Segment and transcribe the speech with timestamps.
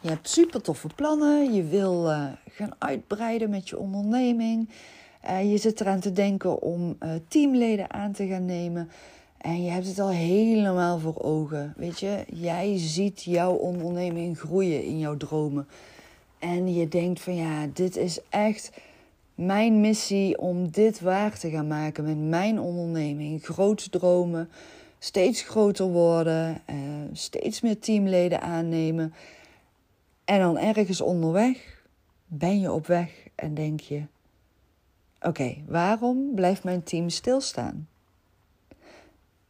[0.00, 1.54] Je hebt super toffe plannen.
[1.54, 4.68] Je wil uh, gaan uitbreiden met je onderneming.
[5.24, 8.90] Uh, je zit eraan te denken om uh, teamleden aan te gaan nemen.
[9.38, 11.74] En je hebt het al helemaal voor ogen.
[11.76, 15.68] Weet je, jij ziet jouw onderneming groeien in jouw dromen.
[16.38, 18.72] En je denkt van ja, dit is echt
[19.34, 23.44] mijn missie om dit waar te gaan maken met mijn onderneming.
[23.44, 24.48] Grote dromen,
[24.98, 26.62] steeds groter worden,
[27.12, 29.12] steeds meer teamleden aannemen.
[30.28, 31.82] En dan ergens onderweg
[32.26, 34.02] ben je op weg en denk je:
[35.20, 37.88] oké, waarom blijft mijn team stilstaan?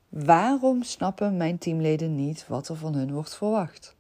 [0.09, 3.96] Waarom snappen mijn teamleden niet wat er van hun wordt verwacht?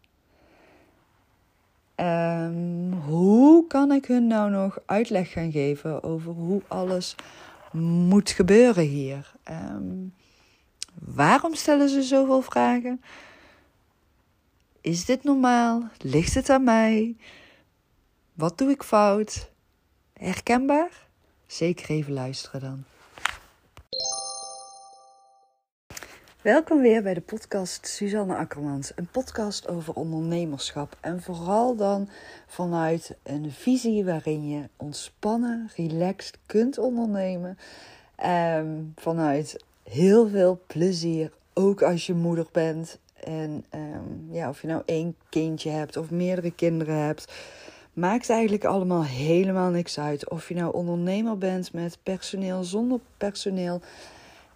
[1.96, 7.14] Um, hoe kan ik hun nou nog uitleg gaan geven over hoe alles
[7.72, 9.34] moet gebeuren hier?
[9.50, 10.14] Um,
[10.94, 13.00] waarom stellen ze zoveel vragen?
[14.80, 15.82] Is dit normaal?
[15.98, 17.16] Ligt het aan mij?
[18.32, 19.50] Wat doe ik fout?
[20.12, 21.06] Herkenbaar?
[21.46, 22.84] Zeker even luisteren dan.
[26.42, 28.92] Welkom weer bij de podcast Suzanne Akkermans.
[28.94, 30.96] Een podcast over ondernemerschap.
[31.00, 32.08] En vooral dan
[32.46, 37.58] vanuit een visie waarin je ontspannen, relaxed kunt ondernemen.
[38.24, 42.98] Um, vanuit heel veel plezier, ook als je moeder bent.
[43.24, 47.32] En um, ja, of je nou één kindje hebt of meerdere kinderen hebt.
[47.92, 50.30] Maakt eigenlijk allemaal helemaal niks uit.
[50.30, 53.80] Of je nou ondernemer bent met personeel, zonder personeel.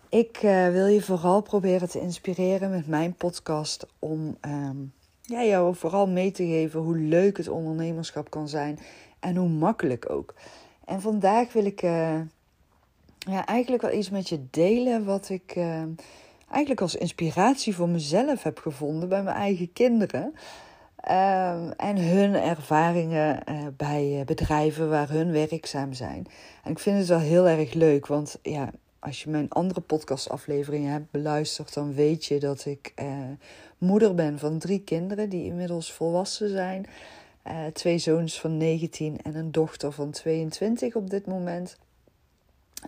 [0.08, 5.74] Ik uh, wil je vooral proberen te inspireren met mijn podcast om um, ja, jou
[5.74, 8.78] vooral mee te geven hoe leuk het ondernemerschap kan zijn
[9.20, 10.34] en hoe makkelijk ook.
[10.84, 12.20] En vandaag wil ik uh,
[13.18, 15.82] ja, eigenlijk wel iets met je delen wat ik uh,
[16.52, 20.34] eigenlijk als inspiratie voor mezelf heb gevonden bij mijn eigen kinderen.
[21.08, 26.26] Uh, en hun ervaringen uh, bij bedrijven waar hun werkzaam zijn.
[26.64, 30.92] En ik vind het wel heel erg leuk, want ja, als je mijn andere podcastafleveringen
[30.92, 33.06] hebt beluisterd, dan weet je dat ik uh,
[33.78, 36.86] moeder ben van drie kinderen die inmiddels volwassen zijn.
[37.72, 41.78] Twee zoons van 19 en een dochter van 22 op dit moment.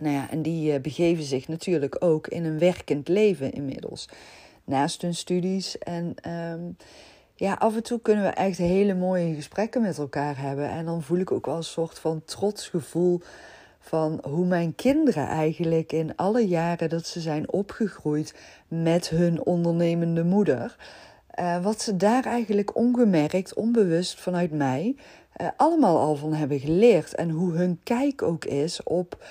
[0.01, 4.09] Nou ja, en die uh, begeven zich natuurlijk ook in een werkend leven inmiddels.
[4.63, 5.77] Naast hun studies.
[5.77, 6.15] En
[6.51, 6.77] um,
[7.35, 10.69] ja, af en toe kunnen we echt hele mooie gesprekken met elkaar hebben.
[10.69, 13.21] En dan voel ik ook wel een soort van trots gevoel
[13.79, 18.35] van hoe mijn kinderen eigenlijk in alle jaren dat ze zijn opgegroeid
[18.67, 20.75] met hun ondernemende moeder,
[21.39, 24.95] uh, wat ze daar eigenlijk ongemerkt, onbewust vanuit mij,
[25.41, 27.15] uh, allemaal al van hebben geleerd.
[27.15, 29.23] En hoe hun kijk ook is op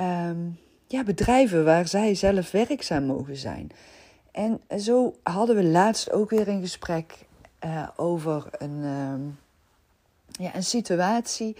[0.00, 3.70] um, ja, bedrijven waar zij zelf werkzaam mogen zijn.
[4.32, 7.26] En zo hadden we laatst ook weer een gesprek
[7.64, 9.38] uh, over een, um,
[10.26, 11.56] ja, een situatie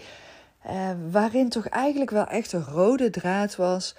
[0.67, 3.95] uh, waarin toch eigenlijk wel echt een rode draad was.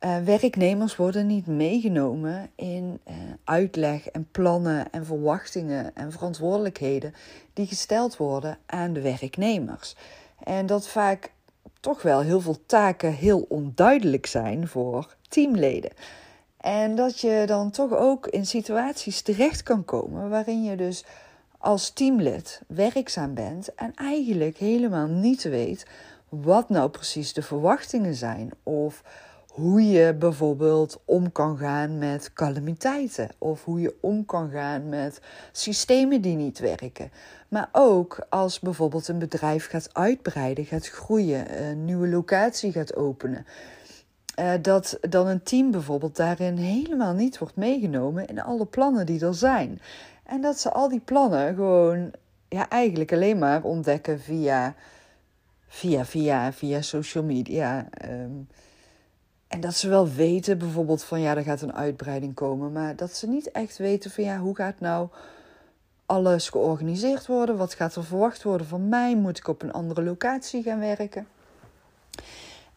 [0.00, 3.00] Uh, werknemers worden niet meegenomen in
[3.44, 7.14] uitleg en plannen en verwachtingen en verantwoordelijkheden
[7.52, 9.96] die gesteld worden aan de werknemers.
[10.44, 11.32] En dat vaak
[11.80, 15.90] toch wel heel veel taken heel onduidelijk zijn voor teamleden.
[16.56, 21.04] En dat je dan toch ook in situaties terecht kan komen waarin je dus
[21.58, 25.86] als teamlid werkzaam bent en eigenlijk helemaal niet weet
[26.28, 29.02] wat nou precies de verwachtingen zijn of
[29.52, 35.20] hoe je bijvoorbeeld om kan gaan met calamiteiten of hoe je om kan gaan met
[35.52, 37.10] systemen die niet werken.
[37.48, 43.46] Maar ook als bijvoorbeeld een bedrijf gaat uitbreiden, gaat groeien, een nieuwe locatie gaat openen.
[44.40, 49.26] Uh, dat dan een team bijvoorbeeld daarin helemaal niet wordt meegenomen in alle plannen die
[49.26, 49.80] er zijn.
[50.24, 52.10] En dat ze al die plannen gewoon
[52.48, 54.74] ja, eigenlijk alleen maar ontdekken via,
[55.66, 57.88] via, via, via social media.
[58.08, 58.48] Um,
[59.52, 62.72] en dat ze wel weten bijvoorbeeld van ja, er gaat een uitbreiding komen.
[62.72, 65.08] Maar dat ze niet echt weten van ja, hoe gaat nou
[66.06, 67.56] alles georganiseerd worden?
[67.56, 69.16] Wat gaat er verwacht worden van mij?
[69.16, 71.26] Moet ik op een andere locatie gaan werken?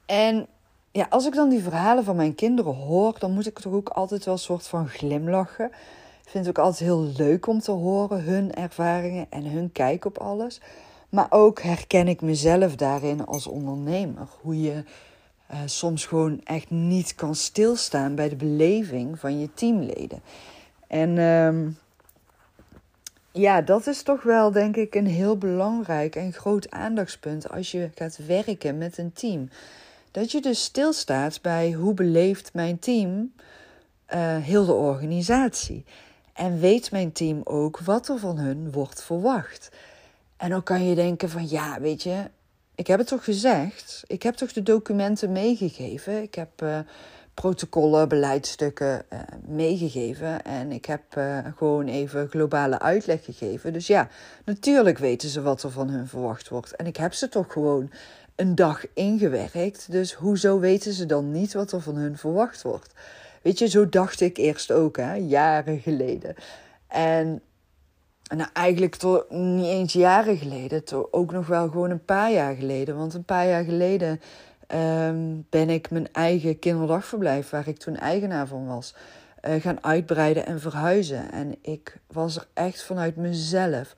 [0.06, 0.48] En
[0.92, 3.90] ja, als ik dan die verhalen van mijn kinderen hoor, dan moet ik toch ook
[3.90, 5.66] altijd wel een soort van glimlachen.
[6.24, 10.06] Ik vind het ook altijd heel leuk om te horen hun ervaringen en hun kijk
[10.06, 10.62] op alles.
[11.10, 14.28] Maar ook herken ik mezelf daarin als ondernemer.
[14.42, 14.84] Hoe je
[15.52, 20.22] uh, soms gewoon echt niet kan stilstaan bij de beleving van je teamleden.
[20.88, 21.78] En um,
[23.32, 27.90] ja, dat is toch wel denk ik een heel belangrijk en groot aandachtspunt als je
[27.96, 29.50] gaat werken met een team.
[30.12, 33.34] Dat je dus stilstaat bij hoe beleeft mijn team
[34.14, 35.86] uh, heel de organisatie.
[36.34, 39.72] En weet mijn team ook wat er van hun wordt verwacht.
[40.38, 42.24] En dan kan je denken van ja, weet je,
[42.76, 44.04] ik heb het toch gezegd.
[44.08, 46.22] Ik heb toch de documenten meegegeven.
[46.22, 46.80] Ik heb uh,
[47.34, 50.44] protocollen, beleidstukken uh, meegegeven.
[50.44, 53.74] En ik heb uh, gewoon even globale uitleg gegeven.
[53.74, 54.08] Dus ja,
[54.46, 56.76] natuurlijk weten ze wat er van hun verwacht wordt.
[56.76, 57.92] En ik heb ze toch gewoon
[58.36, 59.92] een dag ingewerkt.
[59.92, 62.94] Dus hoezo weten ze dan niet wat er van hun verwacht wordt?
[63.42, 66.36] Weet je, zo dacht ik eerst ook, hè, jaren geleden.
[66.88, 67.42] En
[68.36, 72.56] nou, eigenlijk toch niet eens jaren geleden, toch ook nog wel gewoon een paar jaar
[72.56, 72.98] geleden.
[72.98, 74.22] Want een paar jaar geleden
[74.68, 78.96] um, ben ik mijn eigen kinderdagverblijf, waar ik toen eigenaar van was,
[79.48, 81.32] uh, gaan uitbreiden en verhuizen.
[81.32, 83.96] En ik was er echt vanuit mezelf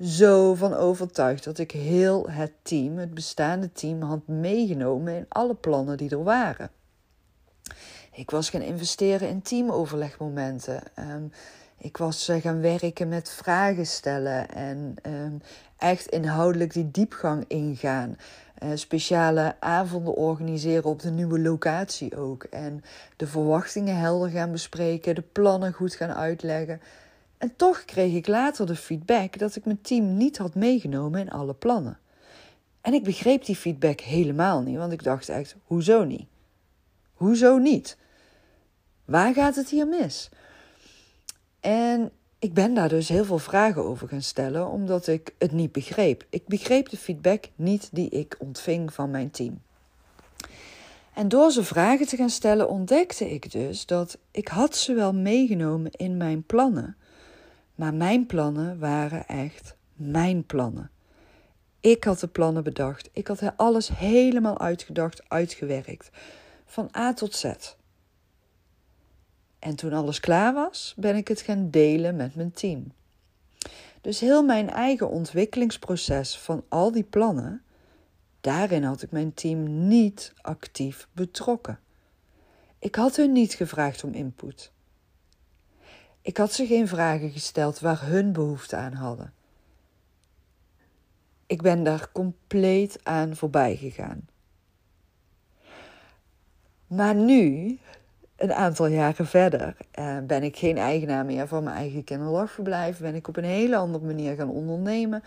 [0.00, 5.54] zo van overtuigd dat ik heel het team, het bestaande team, had meegenomen in alle
[5.54, 6.70] plannen die er waren.
[8.12, 10.82] Ik was gaan investeren in teamoverlegmomenten.
[10.98, 11.32] Um,
[11.84, 15.40] ik was uh, gaan werken met vragen stellen en um,
[15.76, 18.16] echt inhoudelijk die diepgang ingaan.
[18.62, 22.44] Uh, speciale avonden organiseren op de nieuwe locatie ook.
[22.44, 22.82] En
[23.16, 26.80] de verwachtingen helder gaan bespreken, de plannen goed gaan uitleggen.
[27.38, 31.30] En toch kreeg ik later de feedback dat ik mijn team niet had meegenomen in
[31.30, 31.98] alle plannen.
[32.80, 36.26] En ik begreep die feedback helemaal niet, want ik dacht echt: hoezo niet?
[37.14, 37.96] Hoezo niet?
[39.04, 40.30] Waar gaat het hier mis?
[41.64, 45.72] En ik ben daar dus heel veel vragen over gaan stellen, omdat ik het niet
[45.72, 46.24] begreep.
[46.30, 49.62] Ik begreep de feedback niet die ik ontving van mijn team.
[51.14, 55.14] En door ze vragen te gaan stellen, ontdekte ik dus dat ik had ze wel
[55.14, 56.96] meegenomen in mijn plannen.
[57.74, 60.90] Maar mijn plannen waren echt mijn plannen.
[61.80, 63.08] Ik had de plannen bedacht.
[63.12, 66.10] Ik had alles helemaal uitgedacht, uitgewerkt.
[66.66, 67.54] Van A tot Z.
[69.64, 72.92] En toen alles klaar was, ben ik het gaan delen met mijn team.
[74.00, 77.62] Dus heel mijn eigen ontwikkelingsproces van al die plannen,
[78.40, 81.78] daarin had ik mijn team niet actief betrokken.
[82.78, 84.72] Ik had hun niet gevraagd om input.
[86.22, 89.32] Ik had ze geen vragen gesteld waar hun behoefte aan hadden.
[91.46, 94.28] Ik ben daar compleet aan voorbij gegaan.
[96.86, 97.78] Maar nu,
[98.44, 102.98] een aantal jaren verder, eh, ben ik geen eigenaar meer van mijn eigen kinderdagverblijf.
[102.98, 105.22] Ben ik op een hele andere manier gaan ondernemen.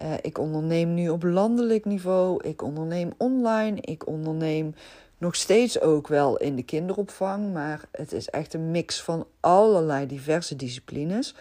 [0.00, 2.44] Uh, ik onderneem nu op landelijk niveau.
[2.44, 3.80] Ik onderneem online.
[3.80, 4.74] Ik onderneem
[5.18, 10.06] nog steeds ook wel in de kinderopvang, maar het is echt een mix van allerlei
[10.06, 11.34] diverse disciplines.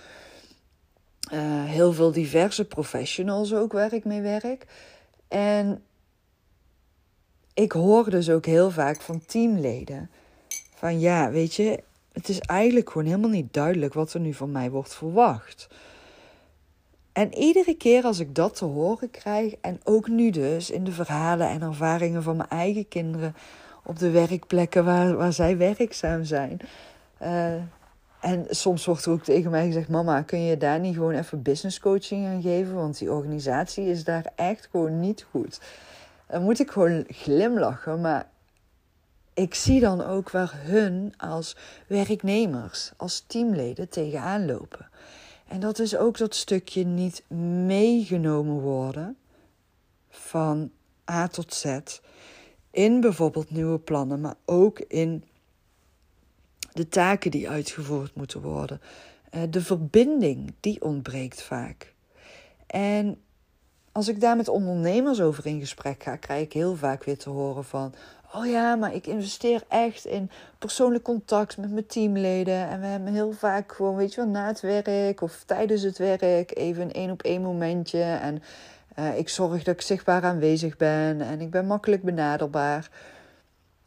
[1.33, 4.65] Uh, heel veel diverse professionals ook waar ik mee werk.
[5.27, 5.83] En
[7.53, 10.09] ik hoor dus ook heel vaak van teamleden
[10.75, 14.51] van ja, weet je, het is eigenlijk gewoon helemaal niet duidelijk wat er nu van
[14.51, 15.67] mij wordt verwacht.
[17.11, 20.91] En iedere keer als ik dat te horen krijg, en ook nu dus in de
[20.91, 23.35] verhalen en ervaringen van mijn eigen kinderen,
[23.83, 26.59] op de werkplekken waar, waar zij werkzaam zijn.
[27.21, 27.53] Uh,
[28.19, 31.41] en soms wordt er ook tegen mij gezegd: Mama, kun je daar niet gewoon even
[31.41, 32.75] business coaching aan geven?
[32.75, 35.61] Want die organisatie is daar echt gewoon niet goed.
[36.27, 38.01] Dan moet ik gewoon glimlachen.
[38.01, 38.27] Maar
[39.35, 41.55] ik zie dan ook waar hun als
[41.87, 44.89] werknemers, als teamleden tegenaan lopen.
[45.47, 47.29] En dat is ook dat stukje niet
[47.65, 49.17] meegenomen worden
[50.09, 50.71] van
[51.11, 51.79] A tot Z
[52.71, 55.23] in bijvoorbeeld nieuwe plannen, maar ook in
[56.71, 58.81] de taken die uitgevoerd moeten worden.
[59.29, 61.93] Eh, de verbinding, die ontbreekt vaak.
[62.67, 63.21] En
[63.91, 67.29] als ik daar met ondernemers over in gesprek ga, krijg ik heel vaak weer te
[67.29, 67.93] horen van...
[68.35, 72.69] Oh ja, maar ik investeer echt in persoonlijk contact met mijn teamleden.
[72.69, 75.97] En we hebben heel vaak gewoon, weet je wel, na het werk of tijdens het
[75.97, 78.01] werk even een één op één momentje.
[78.01, 78.43] En
[78.99, 82.89] uh, ik zorg dat ik zichtbaar aanwezig ben en ik ben makkelijk benaderbaar.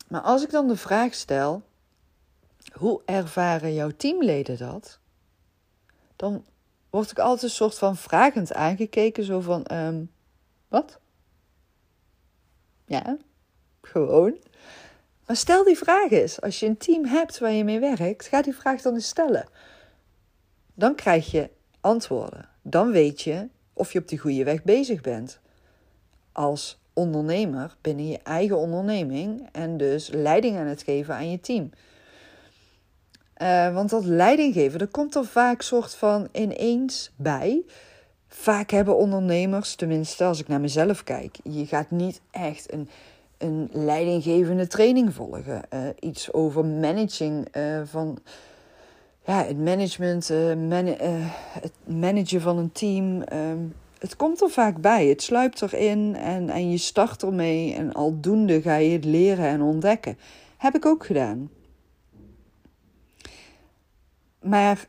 [0.08, 1.62] Maar als ik dan de vraag stel:
[2.72, 4.98] hoe ervaren jouw teamleden dat?
[6.16, 6.44] Dan
[6.90, 10.10] word ik altijd een soort van vragend aangekeken, zo van: um,
[10.68, 10.98] wat?
[12.84, 13.16] Ja,
[13.88, 14.36] gewoon.
[15.26, 16.40] Maar stel die vraag eens.
[16.40, 19.48] Als je een team hebt waar je mee werkt, ga die vraag dan eens stellen.
[20.74, 22.48] Dan krijg je antwoorden.
[22.62, 25.40] Dan weet je of je op die goede weg bezig bent.
[26.32, 31.70] Als ondernemer binnen je eigen onderneming en dus leiding aan het geven aan je team.
[33.42, 37.64] Uh, want dat leidinggeven, dat komt er vaak soort van ineens bij.
[38.28, 42.88] Vaak hebben ondernemers, tenminste als ik naar mezelf kijk, je gaat niet echt een,
[43.38, 45.62] een leidinggevende training volgen.
[45.74, 48.18] Uh, iets over managing uh, van
[49.24, 51.28] ja, het management, uh,
[51.60, 53.22] het managen van een team.
[53.22, 53.58] Ehm,
[53.98, 55.06] het komt er vaak bij.
[55.06, 57.74] Het sluipt erin en, en je start ermee.
[57.74, 60.18] En aldoende ga je het leren en ontdekken.
[60.56, 61.50] Heb ik ook gedaan.
[64.40, 64.88] Maar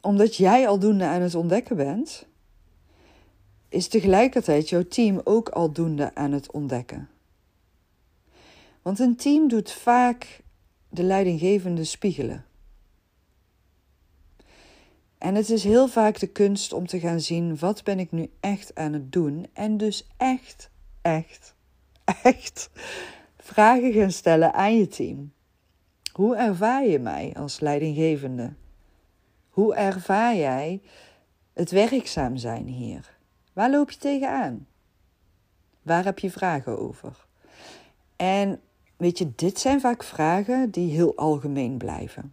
[0.00, 2.26] omdat jij aldoende aan het ontdekken bent,
[3.68, 7.08] is tegelijkertijd jouw team ook aldoende aan het ontdekken.
[8.86, 10.42] Want een team doet vaak
[10.88, 12.44] de leidinggevende spiegelen.
[15.18, 18.30] En het is heel vaak de kunst om te gaan zien wat ben ik nu
[18.40, 19.46] echt aan het doen.
[19.52, 20.70] En dus echt,
[21.02, 21.54] echt,
[22.22, 22.70] echt
[23.38, 25.32] vragen gaan stellen aan je team.
[26.12, 28.52] Hoe ervaar je mij als leidinggevende?
[29.48, 30.80] Hoe ervaar jij
[31.52, 33.16] het werkzaam zijn hier?
[33.52, 34.66] Waar loop je tegenaan?
[35.82, 37.26] Waar heb je vragen over?
[38.16, 38.60] En
[38.96, 42.32] weet je, dit zijn vaak vragen die heel algemeen blijven.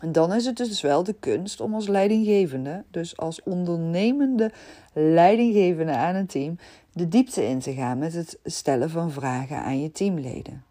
[0.00, 4.52] En dan is het dus wel de kunst om als leidinggevende, dus als ondernemende
[4.92, 6.58] leidinggevende aan een team,
[6.92, 10.64] de diepte in te gaan met het stellen van vragen aan je teamleden.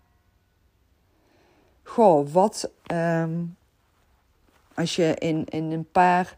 [1.84, 3.56] Goh, wat um,
[4.74, 6.36] als je in, in een paar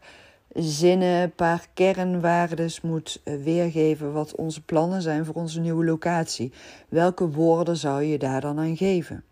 [0.54, 6.52] zinnen, een paar kernwaardes moet eh, weergeven wat onze plannen zijn voor onze nieuwe locatie.
[6.88, 9.24] Welke woorden zou je daar dan aan geven?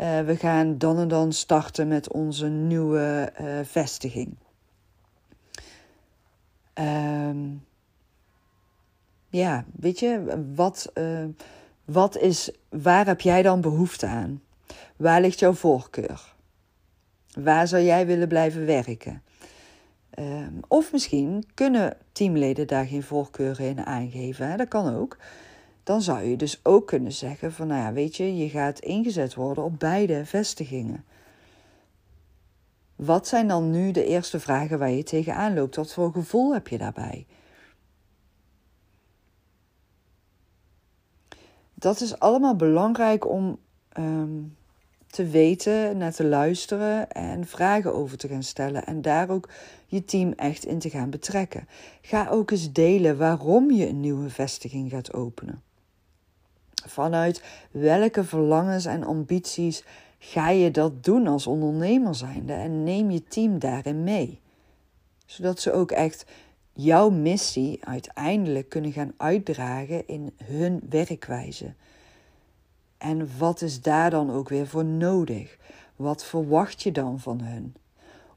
[0.00, 4.36] Uh, we gaan dan en dan starten met onze nieuwe uh, vestiging.
[6.74, 7.64] Um,
[9.28, 10.92] ja, weet je, wat,
[11.84, 14.42] wat is, waar heb jij dan behoefte aan?
[14.96, 16.34] Waar ligt jouw voorkeur?
[17.38, 19.22] Waar zou jij willen blijven werken?
[20.20, 24.50] Um, of misschien kunnen teamleden daar geen voorkeuren in aangeven.
[24.50, 24.56] Hè?
[24.56, 25.16] Dat kan ook
[25.90, 29.34] dan zou je dus ook kunnen zeggen van, nou ja, weet je, je gaat ingezet
[29.34, 31.04] worden op beide vestigingen.
[32.96, 35.76] Wat zijn dan nu de eerste vragen waar je tegenaan loopt?
[35.76, 37.26] Wat voor gevoel heb je daarbij?
[41.74, 43.58] Dat is allemaal belangrijk om
[43.98, 44.56] um,
[45.10, 48.86] te weten, naar te luisteren en vragen over te gaan stellen.
[48.86, 49.48] En daar ook
[49.86, 51.68] je team echt in te gaan betrekken.
[52.00, 55.62] Ga ook eens delen waarom je een nieuwe vestiging gaat openen.
[56.86, 59.84] Vanuit welke verlangens en ambities
[60.18, 64.40] ga je dat doen als ondernemer zijnde en neem je team daarin mee?
[65.26, 66.24] Zodat ze ook echt
[66.72, 71.74] jouw missie uiteindelijk kunnen gaan uitdragen in hun werkwijze.
[73.00, 75.58] En wat is daar dan ook weer voor nodig?
[75.96, 77.74] Wat verwacht je dan van hun?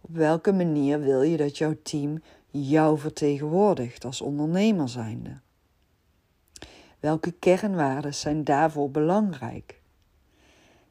[0.01, 5.39] Op welke manier wil je dat jouw team jou vertegenwoordigt als ondernemer zijnde?
[6.99, 9.81] Welke kernwaarden zijn daarvoor belangrijk?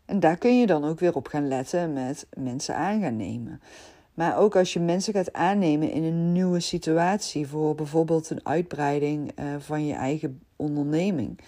[0.05, 3.61] En daar kun je dan ook weer op gaan letten met mensen aan gaan nemen.
[4.14, 9.33] Maar ook als je mensen gaat aannemen in een nieuwe situatie, voor bijvoorbeeld een uitbreiding
[9.38, 11.38] uh, van je eigen onderneming.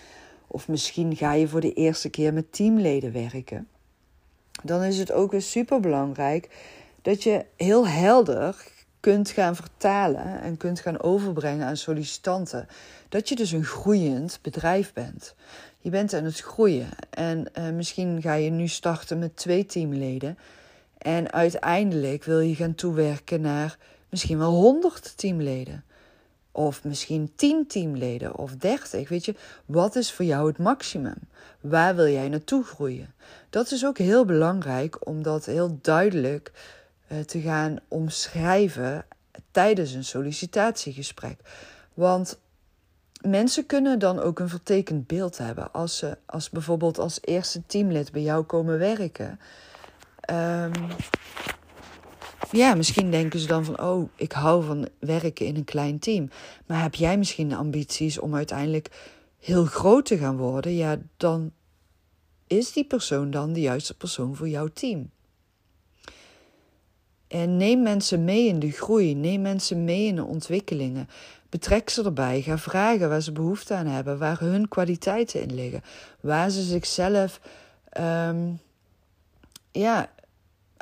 [0.47, 3.69] Of misschien ga je voor de eerste keer met teamleden werken.
[4.63, 6.49] Dan is het ook weer super belangrijk
[7.03, 12.67] dat je heel helder kunt gaan vertalen en kunt gaan overbrengen aan sollicitanten.
[13.09, 15.35] Dat je dus een groeiend bedrijf bent.
[15.79, 20.39] Je bent aan het groeien en uh, misschien ga je nu starten met twee teamleden.
[20.99, 25.85] En uiteindelijk wil je gaan toewerken naar misschien wel 100 teamleden.
[26.57, 29.09] Of misschien 10 teamleden of 30.
[29.09, 29.35] Weet je,
[29.67, 31.19] wat is voor jou het maximum?
[31.61, 33.15] Waar wil jij naartoe groeien?
[33.51, 36.53] Dat is ook heel belangrijk om dat heel duidelijk
[37.09, 39.07] uh, te gaan omschrijven
[39.51, 41.39] tijdens een sollicitatiegesprek.
[41.95, 42.39] Want
[43.21, 45.73] mensen kunnen dan ook een vertekend beeld hebben.
[45.73, 49.41] Als ze als bijvoorbeeld als eerste teamlid bij jou komen werken.
[50.31, 50.73] Um,
[52.51, 56.29] ja, misschien denken ze dan van, oh, ik hou van werken in een klein team.
[56.67, 58.89] Maar heb jij misschien de ambities om uiteindelijk
[59.41, 60.75] heel groot te gaan worden?
[60.75, 61.53] Ja, dan
[62.47, 65.11] is die persoon dan de juiste persoon voor jouw team.
[67.29, 71.09] En neem mensen mee in de groei, neem mensen mee in de ontwikkelingen.
[71.49, 72.43] Betrek ze erbij.
[72.43, 75.83] Ga vragen waar ze behoefte aan hebben, waar hun kwaliteiten in liggen,
[76.21, 77.41] waar ze zichzelf,
[78.01, 78.61] um,
[79.73, 80.11] ja,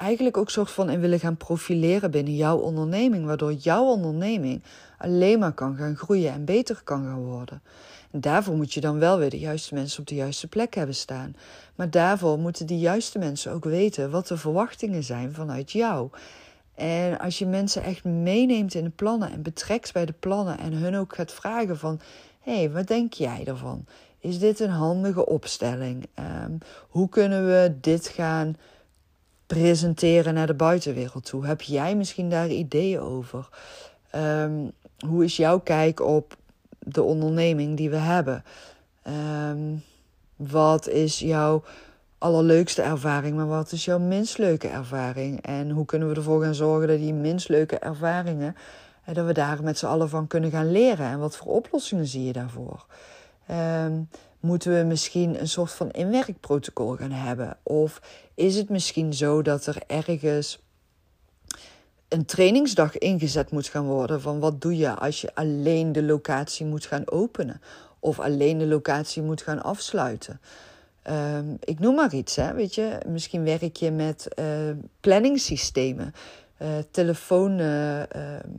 [0.02, 4.62] eigenlijk ook soort van in willen gaan profileren binnen jouw onderneming, waardoor jouw onderneming
[4.98, 7.62] alleen maar kan gaan groeien en beter kan gaan worden.
[8.10, 10.94] En daarvoor moet je dan wel weer de juiste mensen op de juiste plek hebben
[10.94, 11.36] staan.
[11.74, 16.10] Maar daarvoor moeten die juiste mensen ook weten wat de verwachtingen zijn vanuit jou.
[16.74, 20.72] En als je mensen echt meeneemt in de plannen en betrekt bij de plannen en
[20.72, 22.00] hun ook gaat vragen van,
[22.40, 23.84] hé, hey, wat denk jij ervan?
[24.18, 26.06] Is dit een handige opstelling?
[26.44, 28.56] Um, hoe kunnen we dit gaan
[29.52, 31.46] presenteren naar de buitenwereld toe?
[31.46, 33.48] Heb jij misschien daar ideeën over?
[34.10, 34.68] Ehm,
[35.06, 36.36] hoe is jouw kijk op
[36.78, 38.44] de onderneming die we hebben?
[39.02, 39.58] Ehm,
[40.36, 41.62] wat is jouw
[42.18, 45.42] allerleukste ervaring, maar wat is jouw minst leuke ervaring?
[45.42, 48.56] En hoe kunnen we ervoor gaan zorgen dat die minst leuke ervaringen,
[49.04, 51.06] eh, dat we daar met z'n allen van kunnen gaan leren?
[51.06, 52.86] En wat voor oplossingen zie je daarvoor?
[53.50, 54.08] Um,
[54.42, 57.56] moeten we misschien een soort van inwerkprotocol gaan hebben?
[57.62, 58.00] Of
[58.34, 60.62] is het misschien zo dat er ergens
[62.08, 66.66] een trainingsdag ingezet moet gaan worden van wat doe je als je alleen de locatie
[66.66, 67.60] moet gaan openen
[67.98, 70.40] of alleen de locatie moet gaan afsluiten?
[71.10, 72.98] Um, ik noem maar iets, hè, weet je.
[73.08, 74.46] Misschien werk je met uh,
[75.00, 76.14] planningssystemen,
[76.62, 78.50] uh, telefoon ehm,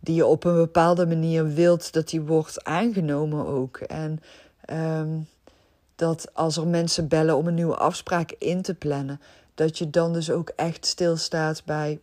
[0.00, 3.76] die je op een bepaalde manier wilt dat die wordt aangenomen ook.
[3.76, 4.20] En
[4.70, 5.28] um,
[5.94, 9.20] dat als er mensen bellen om een nieuwe afspraak in te plannen,
[9.54, 12.00] dat je dan dus ook echt stilstaat bij.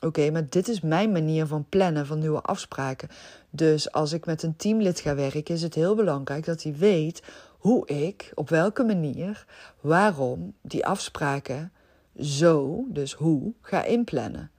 [0.00, 3.08] Oké, maar dit is mijn manier van plannen van nieuwe afspraken.
[3.50, 7.22] Dus als ik met een teamlid ga werken, is het heel belangrijk dat hij weet
[7.58, 9.46] hoe ik, op welke manier,
[9.80, 11.72] waarom die afspraken
[12.20, 14.50] zo, dus hoe, ga inplannen.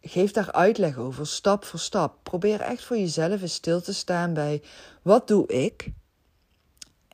[0.00, 2.18] Geef daar uitleg over, stap voor stap.
[2.22, 4.62] Probeer echt voor jezelf eens stil te staan bij
[5.02, 5.90] wat doe ik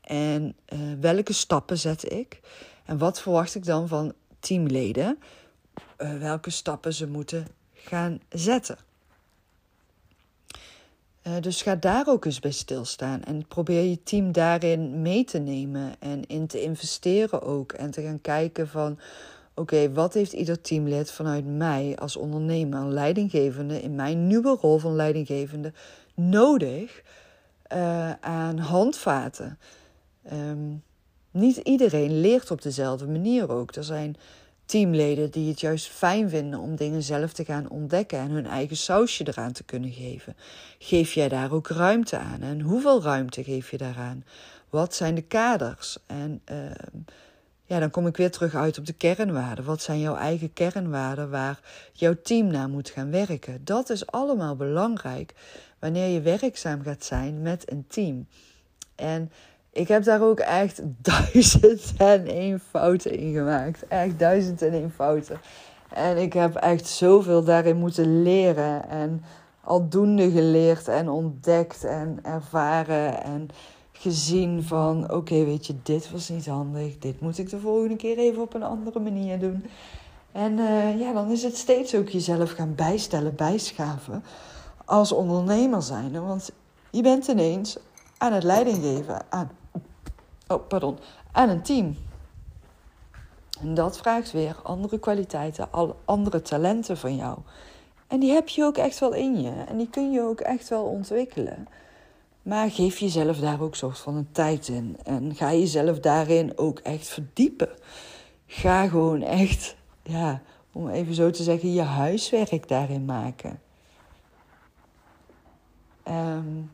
[0.00, 2.40] en uh, welke stappen zet ik
[2.84, 5.18] en wat verwacht ik dan van teamleden,
[5.98, 8.78] uh, welke stappen ze moeten gaan zetten.
[11.26, 15.38] Uh, dus ga daar ook eens bij stilstaan en probeer je team daarin mee te
[15.38, 17.72] nemen en in te investeren ook.
[17.72, 18.98] En te gaan kijken van,
[19.54, 24.94] oké, wat heeft ieder teamlid vanuit mij als ondernemer, leidinggevende, in mijn nieuwe rol van
[24.94, 25.72] leidinggevende,
[26.14, 27.02] nodig
[27.72, 29.58] uh, aan handvaten?
[30.32, 30.82] Um,
[31.30, 33.74] niet iedereen leert op dezelfde manier ook.
[33.74, 34.16] Er zijn
[34.64, 38.76] teamleden die het juist fijn vinden om dingen zelf te gaan ontdekken en hun eigen
[38.76, 40.36] sausje eraan te kunnen geven.
[40.78, 42.40] Geef jij daar ook ruimte aan?
[42.40, 44.24] En hoeveel ruimte geef je daaraan?
[44.70, 45.98] Wat zijn de kaders?
[46.06, 46.58] En uh,
[47.74, 49.64] ja, dan kom ik weer terug uit op de kernwaarden.
[49.64, 51.60] Wat zijn jouw eigen kernwaarden waar
[51.92, 53.64] jouw team naar moet gaan werken?
[53.64, 55.34] Dat is allemaal belangrijk
[55.78, 58.26] wanneer je werkzaam gaat zijn met een team.
[58.94, 59.30] En
[59.72, 60.80] ik heb daar ook echt
[61.12, 63.86] duizend en één fouten in gemaakt.
[63.88, 65.40] Echt duizend en één fouten.
[65.92, 68.88] En ik heb echt zoveel daarin moeten leren.
[68.88, 69.24] En
[69.60, 73.22] aldoende geleerd en ontdekt en ervaren.
[73.22, 73.48] En
[73.96, 76.98] gezien van: oké, weet je, dit was niet handig.
[76.98, 79.64] Dit moet ik de volgende keer even op een andere manier doen.
[80.32, 84.24] En uh, ja, dan is het steeds ook jezelf gaan bijstellen, bijschaven.
[84.84, 86.24] Als ondernemer zijn.
[86.26, 86.50] Want
[86.90, 87.76] je bent ineens
[88.18, 89.50] aan het leiding geven aan
[90.48, 90.98] oh, pardon,
[91.32, 91.96] aan een team.
[93.60, 95.68] En dat vraagt weer andere kwaliteiten,
[96.04, 97.38] andere talenten van jou.
[98.06, 99.52] En die heb je ook echt wel in je.
[99.68, 101.68] En die kun je ook echt wel ontwikkelen.
[102.44, 104.96] Maar geef jezelf daar ook soort van een tijd in.
[105.02, 107.68] En ga jezelf daarin ook echt verdiepen.
[108.46, 113.60] Ga gewoon echt, ja, om even zo te zeggen, je huiswerk daarin maken.
[116.08, 116.70] Um,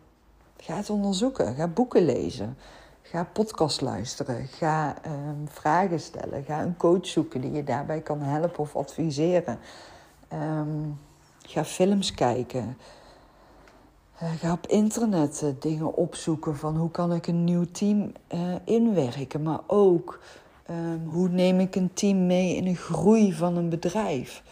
[0.56, 1.54] ga het onderzoeken.
[1.54, 2.56] Ga boeken lezen.
[3.02, 4.46] Ga podcast luisteren.
[4.46, 6.44] Ga um, vragen stellen.
[6.44, 9.58] Ga een coach zoeken die je daarbij kan helpen of adviseren.
[10.32, 11.00] Um,
[11.42, 12.76] ga films kijken.
[14.22, 18.54] Uh, ga op internet uh, dingen opzoeken van hoe kan ik een nieuw team uh,
[18.64, 19.42] inwerken.
[19.42, 20.20] Maar ook
[20.70, 24.42] um, hoe neem ik een team mee in een groei van een bedrijf.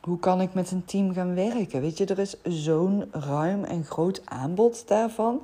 [0.00, 1.80] hoe kan ik met een team gaan werken?
[1.80, 5.42] Weet je, er is zo'n ruim en groot aanbod daarvan.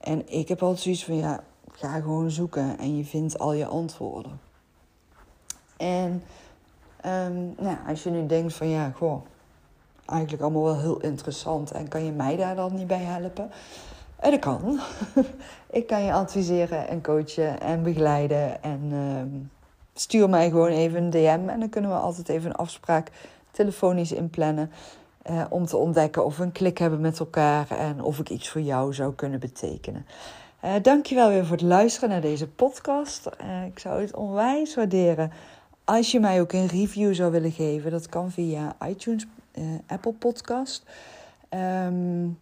[0.00, 3.66] En ik heb altijd zoiets van, ja, ga gewoon zoeken en je vindt al je
[3.66, 4.40] antwoorden.
[5.76, 6.22] En
[7.06, 9.22] um, nou, als je nu denkt van, ja, goh,
[10.06, 13.50] eigenlijk allemaal wel heel interessant en kan je mij daar dan niet bij helpen?
[14.16, 14.80] En dat kan.
[15.70, 18.62] ik kan je adviseren en coachen en begeleiden.
[18.62, 19.50] En um,
[19.94, 23.10] stuur mij gewoon even een DM en dan kunnen we altijd even een afspraak
[23.50, 24.70] telefonisch inplannen.
[25.30, 28.48] Uh, om te ontdekken of we een klik hebben met elkaar en of ik iets
[28.48, 30.06] voor jou zou kunnen betekenen.
[30.64, 33.28] Uh, dankjewel weer voor het luisteren naar deze podcast.
[33.40, 35.32] Uh, ik zou het onwijs waarderen
[35.84, 37.90] als je mij ook een review zou willen geven.
[37.90, 39.26] Dat kan via iTunes,
[39.86, 40.82] Apple Podcast.
[41.86, 42.38] Um,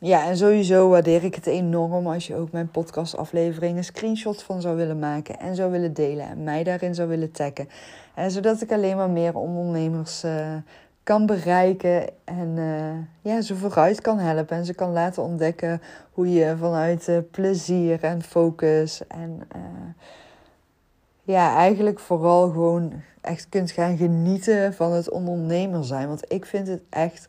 [0.00, 4.76] ja, en sowieso waardeer ik het enorm als je ook mijn podcastafleveringen screenshots van zou
[4.76, 7.68] willen maken en zou willen delen en mij daarin zou willen taggen.
[8.14, 10.24] En zodat ik alleen maar meer ondernemers
[11.02, 12.58] kan bereiken en
[13.20, 18.22] ja, ze vooruit kan helpen en ze kan laten ontdekken hoe je vanuit plezier en
[18.22, 19.48] focus en
[21.22, 22.92] ja, eigenlijk vooral gewoon
[23.26, 26.08] echt kunt gaan genieten van het ondernemer zijn.
[26.08, 27.28] Want ik vind het echt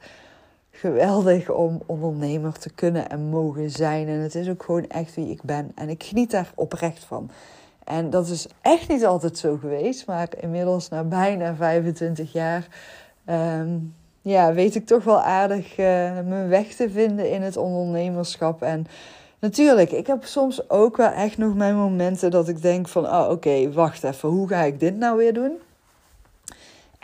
[0.72, 4.08] geweldig om ondernemer te kunnen en mogen zijn.
[4.08, 5.72] En het is ook gewoon echt wie ik ben.
[5.76, 7.30] En ik geniet daar oprecht van.
[7.84, 10.08] En dat is echt niet altijd zo geweest.
[10.08, 12.68] Maar inmiddels na bijna 25 jaar...
[13.26, 13.70] Ehm,
[14.22, 15.86] ja, weet ik toch wel aardig uh,
[16.28, 18.62] mijn weg te vinden in het ondernemerschap.
[18.62, 18.88] En
[19.40, 23.06] natuurlijk, ik heb soms ook wel echt nog mijn momenten dat ik denk van...
[23.06, 25.58] Oh, oké, wacht even, hoe ga ik dit nou weer doen?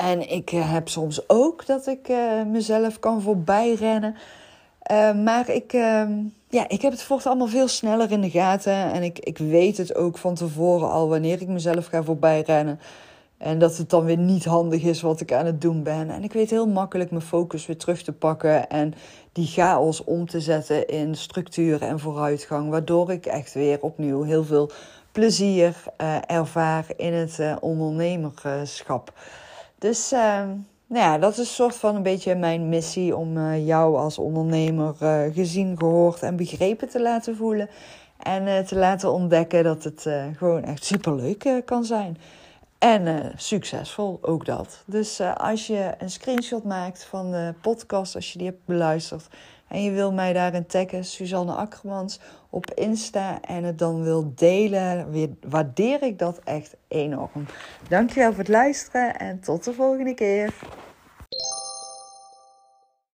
[0.04, 4.16] En ik eh, heb soms ook dat ik uh, mezelf kan voorbijrennen.
[4.92, 6.08] Uh, maar ik, uh,
[6.50, 8.92] ja, ik heb het voort allemaal veel sneller in de gaten.
[8.92, 12.80] En ik, ik weet het ook van tevoren al wanneer ik mezelf ga voorbijrennen.
[13.38, 16.10] En dat het dan weer niet handig is wat ik aan het doen ben.
[16.10, 18.70] En ik weet heel makkelijk mijn focus weer terug te pakken.
[18.70, 18.94] En
[19.32, 22.70] die chaos om te zetten in structuur en vooruitgang.
[22.70, 24.72] Waardoor ik echt weer opnieuw heel veel
[25.12, 25.76] plezier
[26.28, 29.14] ervaar in het ondernemerschap.
[29.84, 30.20] Dus uh,
[30.88, 34.18] nou ja, dat is een soort van een beetje mijn missie om uh, jou als
[34.18, 37.70] ondernemer uh, gezien, gehoord en begrepen te laten voelen.
[38.18, 42.18] En eh, te laten ontdekken dat het gewoon echt superleuk kan zijn.
[42.78, 44.84] En succesvol, ook dat.
[44.86, 49.28] Dus als je een screenshot maakt van de podcast, als je die hebt beluisterd
[49.68, 52.20] en je wil mij daarin taggen, Suzanne Akkermans
[52.54, 55.08] op Insta en het dan wil delen,
[55.48, 57.46] waardeer ik dat echt enorm.
[57.90, 60.54] Dankjewel voor het luisteren en tot de volgende keer.